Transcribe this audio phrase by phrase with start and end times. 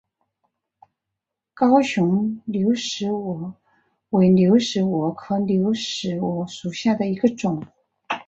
[1.53, 3.53] 高雄流石蛾
[4.09, 7.61] 为流石蛾科流石蛾属下的一个种。